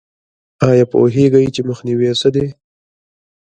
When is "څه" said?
2.21-2.29